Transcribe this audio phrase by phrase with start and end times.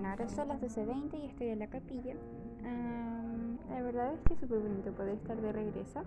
[0.00, 2.14] Bueno, ahora son las 12.20 y estoy en la capilla.
[3.68, 6.00] la verdad es que es súper bonito poder estar de regreso.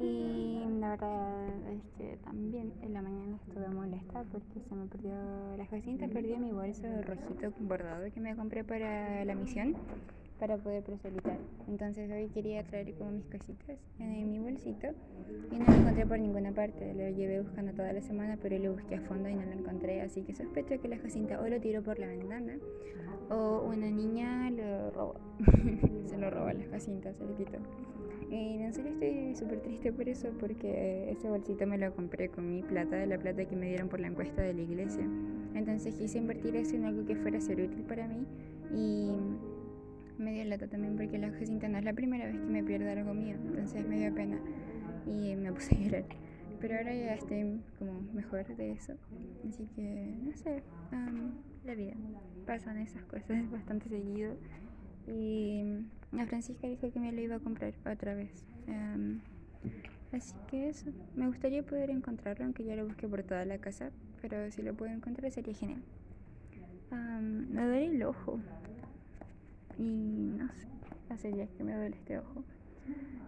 [0.00, 5.14] Y la verdad es que también en la mañana estuve molesta porque se me perdió
[5.56, 9.76] la Jacinta, perdió mi bolso rojito bordado que me compré para la misión
[10.42, 11.38] para poder proselitar.
[11.68, 14.88] Entonces hoy quería traer como mis cositas en mi bolsito
[15.52, 16.92] y no lo encontré por ninguna parte.
[16.94, 20.00] Lo llevé buscando toda la semana, pero lo busqué a fondo y no lo encontré.
[20.00, 22.54] Así que sospecho que la Jacinta o lo tiró por la ventana
[23.30, 25.14] o una niña lo robó.
[26.06, 27.58] se lo robó a la Jacinta, se lo quitó.
[28.28, 32.50] Y en serio estoy súper triste por eso, porque ese bolsito me lo compré con
[32.50, 35.06] mi plata, de la plata que me dieron por la encuesta de la iglesia.
[35.54, 38.26] Entonces quise invertir eso en algo que fuera a ser útil para mí
[38.74, 39.12] y
[40.18, 42.90] me dio lata también porque la Jacinta no es la primera vez que me pierdo
[42.90, 44.38] algo mío, entonces me dio pena
[45.06, 46.04] y me puse a llorar.
[46.60, 48.94] Pero ahora ya estoy como mejor de eso,
[49.48, 50.62] así que no sé,
[51.64, 51.94] la vida,
[52.46, 54.36] pasan esas cosas bastante seguido
[55.06, 55.64] y
[56.12, 58.44] la Francisca dijo que me lo iba a comprar otra vez.
[60.12, 63.90] así que eso, me gustaría poder encontrarlo, aunque ya lo busqué por toda la casa,
[64.20, 65.82] pero si lo puedo encontrar sería genial.
[66.90, 68.40] me duele el ojo,
[69.78, 69.82] y
[70.38, 70.66] no sé,
[71.10, 72.42] hace días que me duele este ojo.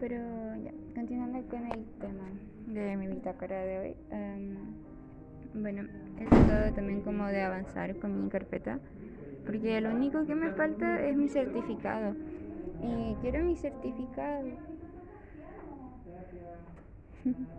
[0.00, 0.16] Pero
[0.62, 2.28] ya, continuando con el tema
[2.66, 3.96] de mi bitácora de hoy.
[4.10, 4.56] Em,
[5.54, 8.78] bueno, he tratado también como de avanzar con mi carpeta.
[9.44, 12.14] Porque lo único que me falta es mi certificado.
[12.82, 14.48] Y quiero mi certificado.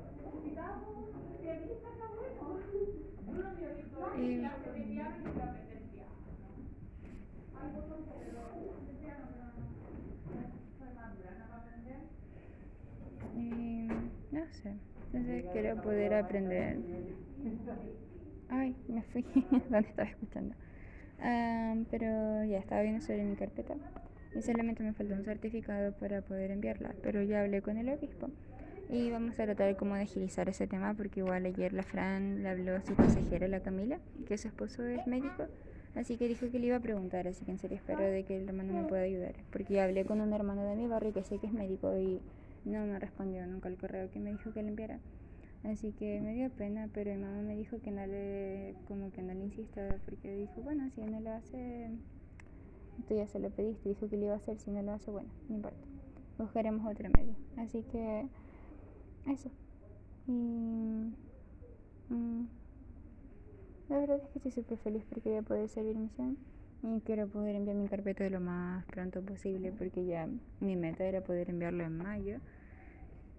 [13.36, 13.88] y, y
[14.32, 14.76] no sé,
[15.12, 16.80] entonces quiero poder aprender.
[18.50, 19.24] Ay, me fui,
[19.70, 20.56] ¿dónde estaba escuchando?
[21.90, 23.76] pero ya estaba viendo sobre mi carpeta
[24.36, 28.30] y solamente me falta un certificado para poder enviarla, pero ya hablé con el obispo
[28.90, 32.50] y vamos a tratar como de agilizar ese tema porque igual ayer la Fran le
[32.50, 35.48] habló a su consejera, la Camila, que su esposo es médico
[36.00, 38.38] Así que dijo que le iba a preguntar, así que en serio espero de que
[38.38, 39.36] el hermano me pueda ayudar.
[39.52, 42.22] Porque hablé con un hermano de mi barrio que sé que es médico y
[42.64, 45.02] no me respondió nunca el correo que me dijo que le enviara.
[45.66, 49.22] Así que me dio pena, pero mi mamá me dijo que no le, como que
[49.22, 51.90] no le insista, porque dijo, bueno, si no lo hace,
[53.06, 55.12] tú ya se lo pediste, dijo que le iba a hacer, si no lo hace,
[55.12, 55.86] bueno, no importa,
[56.38, 57.36] buscaremos otro medio.
[57.58, 58.26] Así que,
[59.28, 59.52] eso.
[60.28, 60.32] Y...
[62.08, 62.59] Mm,
[63.90, 66.38] la verdad es que estoy súper feliz porque voy a poder servir misión
[66.84, 70.30] y quiero poder enviar mi carpeta lo más pronto posible porque ya
[70.60, 72.38] mi meta era poder enviarlo en mayo.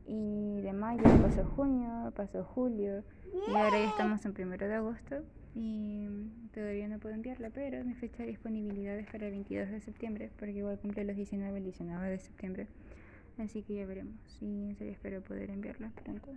[0.06, 3.04] Y de mayo pasó junio, pasó julio
[3.46, 5.22] y ahora ya estamos en primero de agosto
[5.54, 6.08] y
[6.52, 10.30] todavía no puedo enviarla, pero mi fecha de disponibilidad es para el 22 de septiembre
[10.36, 12.66] porque igual cumple los 19 el 19 de septiembre.
[13.38, 16.32] Así que ya veremos y en serio espero poder enviarla pronto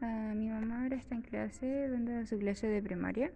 [0.00, 3.30] mi mamá ahora está en clase, dando su clase de primaria.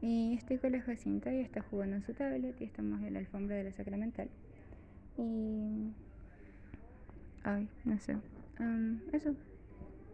[0.00, 3.18] Y estoy con la Jacinta y está jugando en su tablet y estamos en la
[3.18, 4.28] alfombra de la Sacramental.
[5.16, 5.92] Y.
[7.42, 8.16] Ay, no sé.
[9.12, 9.34] eso,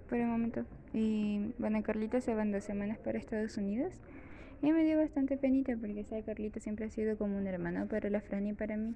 [0.09, 0.65] por el momento.
[0.93, 3.93] Y bueno, Carlita se van dos semanas para Estados Unidos.
[4.63, 8.09] Y me dio bastante penita porque esa Carlita siempre ha sido como un hermano para
[8.09, 8.95] la Fran y para mí.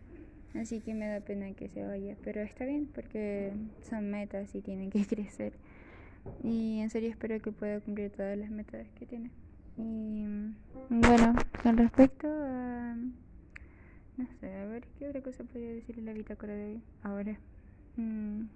[0.55, 2.17] Así que me da pena que se vaya.
[2.25, 3.53] Pero está bien porque
[3.83, 5.53] son metas y tienen que crecer.
[6.43, 9.31] Y en serio espero que pueda cumplir todas las metas que tiene.
[9.77, 10.25] Y
[10.89, 12.97] bueno, con respecto a...
[14.17, 16.83] No sé, a ver, ¿qué otra cosa podría decir en la bitácora de hoy?
[17.03, 17.39] Ahora.
[17.97, 18.47] Mm.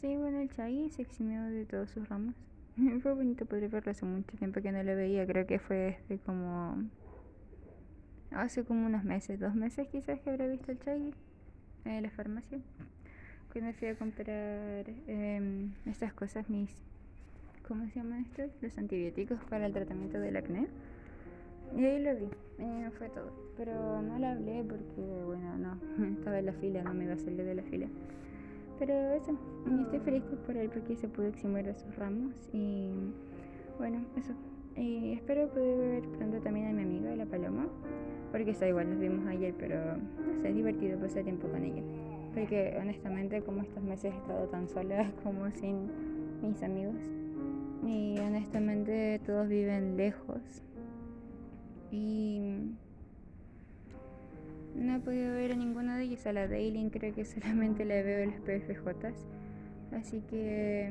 [0.00, 2.34] Sí, bueno, el Chagui se eximió de todos sus ramos.
[3.02, 5.26] fue bonito poder verlo hace mucho tiempo que no lo veía.
[5.26, 6.84] Creo que fue desde como...
[8.30, 11.12] Hace como unos meses, dos meses quizás que habré visto el Chagui
[11.84, 12.58] en la farmacia
[13.52, 16.70] cuando fui a comprar em, estas cosas, mis,
[17.68, 18.50] ¿cómo se llaman estos?
[18.62, 20.68] Los antibióticos para el tratamiento del acné.
[21.76, 23.30] Y ahí lo vi, y fue todo.
[23.58, 27.18] Pero no le hablé porque, bueno, no, estaba en la fila, no me iba a
[27.18, 27.88] salir de la fila.
[28.78, 29.38] Pero eso,
[29.70, 32.34] y estoy feliz por él porque se pudo eximir de sus ramos.
[32.54, 32.88] Y
[33.76, 34.32] bueno, eso.
[34.76, 37.66] Y espero poder ver pronto también a mi amiga, la Paloma.
[38.30, 41.82] Porque está igual, nos vimos ayer, pero no sé, es divertido pasar tiempo con ella
[42.34, 45.90] porque honestamente como estos meses he estado tan sola como sin
[46.42, 47.00] mis amigos.
[47.86, 50.62] Y honestamente todos viven lejos.
[51.90, 52.54] Y
[54.74, 58.02] no he podido ver a ninguno de ellos a la Daily creo que solamente la
[58.02, 59.26] veo en los PFJs
[59.94, 60.90] así que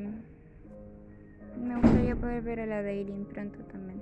[1.60, 4.02] me gustaría poder ver a la Daily pronto también.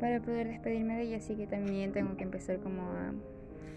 [0.00, 3.12] Para poder despedirme de ella, así que también tengo que empezar como a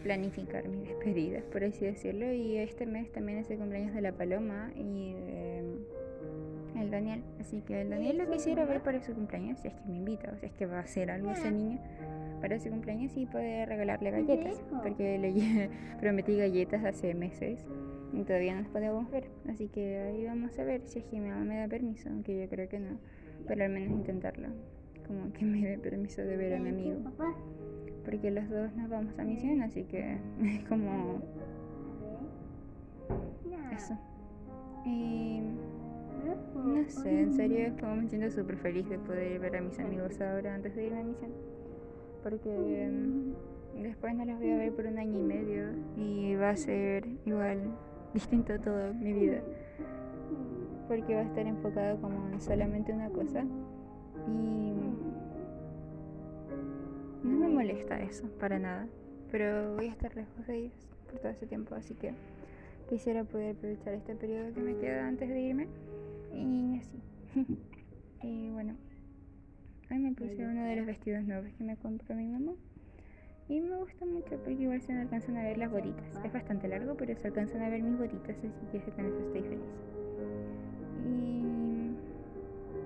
[0.03, 2.31] planificar mis despedidas, por así decirlo.
[2.31, 5.63] Y este mes también es el cumpleaños de la Paloma y de
[6.79, 7.23] el Daniel.
[7.39, 10.31] Así que el Daniel lo quisiera ver para su cumpleaños, si es que me invita,
[10.33, 11.79] o si es que va a hacer algo ese niño
[12.41, 15.69] para su cumpleaños y poder regalarle galletas, porque le
[15.99, 17.65] prometí galletas hace meses
[18.13, 19.25] y todavía no las podemos ver.
[19.49, 22.39] Así que ahí vamos a ver si es que mi mamá me da permiso, aunque
[22.39, 22.99] yo creo que no,
[23.47, 24.49] pero al menos intentarlo,
[25.07, 26.97] como que me dé permiso de ver a mi amigo.
[28.07, 31.21] Porque los dos nos vamos a misión, así que es como
[33.75, 33.97] eso.
[34.85, 35.41] Y
[36.55, 40.21] no sé, en serio, como me siento súper feliz de poder ver a mis amigos
[40.21, 41.31] ahora antes de irme a misión.
[42.23, 45.65] Porque mm, después no los voy a ver por un año y medio
[45.97, 47.59] y va a ser igual
[48.13, 49.41] distinto todo mi vida.
[50.87, 53.43] Porque va a estar enfocado como en solamente una cosa.
[54.29, 54.86] Y
[57.23, 58.87] no me molesta eso, para nada.
[59.31, 60.73] Pero voy a estar lejos de ellos
[61.09, 62.13] por todo ese tiempo, así que
[62.89, 65.67] quisiera poder aprovechar este periodo que me queda antes de irme
[66.33, 67.01] y así.
[68.23, 68.75] y bueno,
[69.91, 72.53] hoy me puse uno de los vestidos nuevos que me compró mi mamá.
[73.49, 76.05] Y me gusta mucho porque igual se me alcanzan a ver las botitas.
[76.23, 79.41] Es bastante largo, pero se alcanzan a ver mis botitas, así que con eso estoy
[79.41, 79.59] feliz.
[81.05, 81.91] Y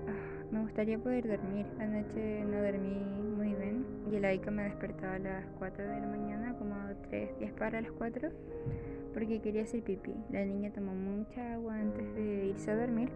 [0.06, 1.66] ah, me gustaría poder dormir.
[1.80, 3.41] Anoche no dormí
[4.28, 6.74] Aika me despertaba a las 4 de la mañana, como
[7.08, 8.30] 3, 10 para las 4
[9.12, 10.14] porque quería hacer pipí.
[10.30, 13.10] La niña tomó mucha agua antes de irse a dormir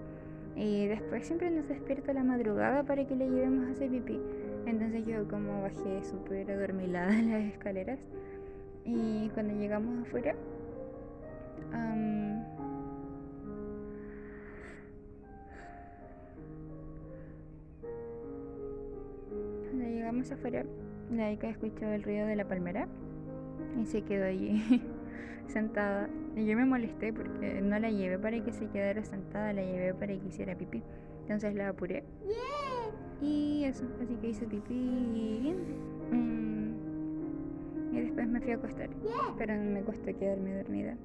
[0.54, 4.20] y después siempre nos despierta la madrugada para que le llevemos a hacer pipí.
[4.66, 7.98] Entonces yo como bajé súper adormilada las escaleras
[8.84, 10.34] y cuando llegamos afuera...
[19.68, 20.64] cuando llegamos afuera,
[21.10, 22.88] la Ica escuchó el ruido de la palmera
[23.80, 24.82] y se quedó allí
[25.48, 26.08] sentada.
[26.34, 29.94] Y yo me molesté porque no la llevé para que se quedara sentada, la llevé
[29.94, 30.82] para que hiciera pipí.
[31.22, 32.04] Entonces la apuré.
[33.20, 35.56] Y eso, así que hice pipí bien.
[36.12, 37.94] Mm.
[37.94, 38.90] Y después me fui a acostar.
[39.38, 40.96] Pero no me costó quedarme dormida.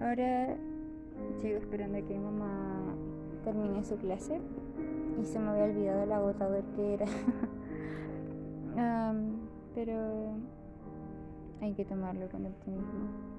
[0.00, 0.56] Ahora
[1.40, 2.94] sigo esperando a que mi mamá
[3.44, 4.40] termine su clase.
[5.20, 7.06] Y se me había olvidado el agotador que era.
[9.74, 10.34] pero
[11.60, 13.30] hay que tomarlo con optimismo.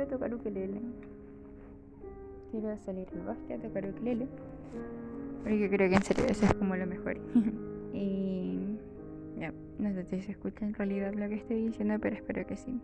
[0.00, 0.80] quiero tocar ukelele.
[2.50, 4.26] Quiero salir al bosque a tocar ukelele.
[5.42, 7.18] Porque creo que en serio eso es como lo mejor.
[7.92, 8.78] y
[9.38, 12.56] ya, no sé si se escucha en realidad lo que estoy diciendo, pero espero que
[12.56, 12.80] sí.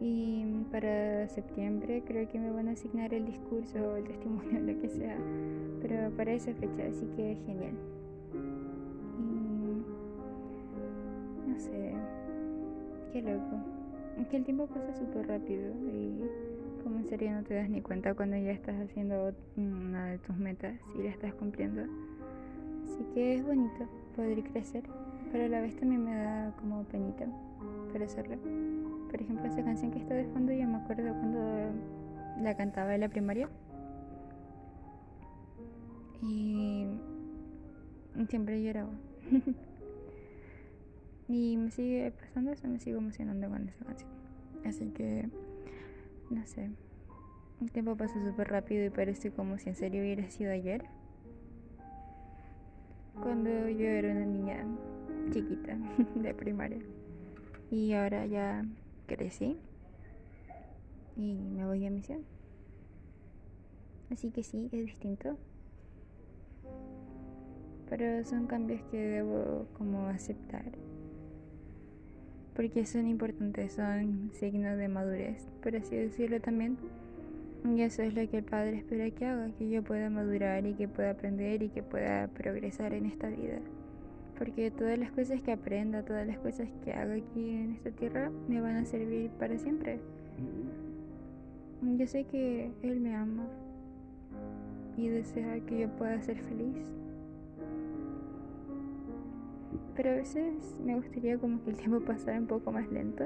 [0.00, 4.80] Y para septiembre creo que me van a asignar el discurso o el testimonio, lo
[4.80, 5.16] que sea.
[5.80, 7.74] Pero para esa fecha, así que genial.
[11.46, 11.92] no sé,
[13.12, 13.56] qué loco.
[14.30, 16.20] Que el tiempo pasa súper rápido y
[16.82, 20.36] como en serio no te das ni cuenta cuando ya estás haciendo una de tus
[20.36, 21.82] metas y la estás cumpliendo.
[22.84, 24.84] Así que es bonito poder crecer,
[25.30, 27.26] pero a la vez también me da como penita
[27.92, 28.36] para hacerlo.
[29.10, 31.72] Por ejemplo, esa canción que está de fondo, yo me acuerdo cuando
[32.42, 33.48] la cantaba en la primaria.
[36.22, 36.86] Y
[38.28, 38.92] siempre lloraba.
[41.28, 44.10] Y me sigue pasando eso, me sigo emocionando con esa canción.
[44.64, 45.28] Así que,
[46.30, 46.70] no sé.
[47.60, 50.84] El tiempo pasa súper rápido y parece como si en serio hubiera sido ayer.
[53.20, 54.64] Cuando yo era una niña
[55.30, 55.76] chiquita
[56.14, 56.82] de primaria.
[57.70, 58.64] Y ahora ya
[59.06, 59.56] crecí.
[61.16, 62.24] Y me voy a misión.
[64.10, 65.36] Así que sí, es distinto.
[67.88, 70.72] Pero son cambios que debo como aceptar
[72.56, 76.78] porque son importantes, son signos de madurez, por así decirlo también.
[77.64, 80.72] Y eso es lo que el Padre espera que haga, que yo pueda madurar y
[80.72, 83.58] que pueda aprender y que pueda progresar en esta vida.
[84.38, 88.30] Porque todas las cosas que aprenda, todas las cosas que haga aquí en esta tierra,
[88.48, 89.98] me van a servir para siempre.
[91.82, 93.46] Yo sé que Él me ama
[94.96, 96.76] y desea que yo pueda ser feliz
[99.96, 103.24] pero a veces me gustaría como que el tiempo pasara un poco más lento.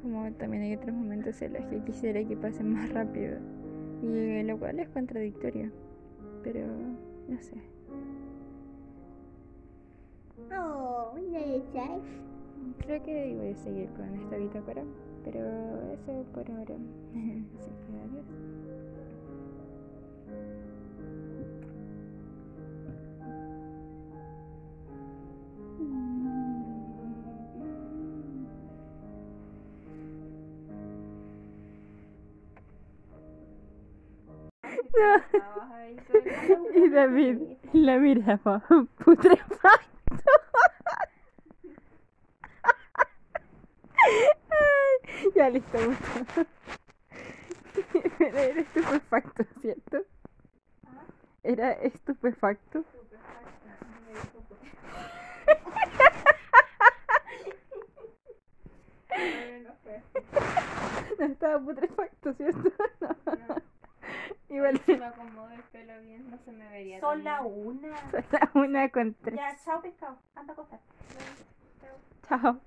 [0.00, 3.38] Como también hay otros momentos en los que quisiera que pasen más rápido.
[4.02, 5.70] Y lo cual es contradictorio.
[6.44, 6.66] Pero
[7.28, 7.54] no sé.
[10.54, 11.12] Oh,
[12.84, 14.82] Creo que voy a seguir con esta bitácora,
[15.24, 15.38] pero
[15.92, 16.74] eso por ahora.
[17.58, 18.26] Así que adiós.
[34.94, 35.22] No.
[36.74, 37.38] y David
[37.72, 38.62] la miraba
[39.04, 40.01] putrefacta.
[45.34, 45.78] ya listo.
[48.18, 50.04] Pero era estupefacto, ¿cierto?
[51.42, 52.84] Era estupefacto.
[59.08, 60.02] Pero no fue.
[61.18, 62.72] No estaba putrefacto, ¿cierto?
[63.26, 63.56] No.
[64.56, 67.88] Igual Si me acomodo el pelo bien, no se me vería Son la una.
[68.12, 69.36] era una con tres.
[69.36, 70.18] Ya, chao pescado.
[70.34, 70.80] Anda a acostar.
[72.28, 72.60] Chao.